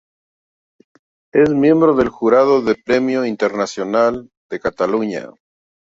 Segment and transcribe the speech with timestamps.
[1.31, 5.29] Es miembro del jurado de Premio Internacional Cataluña.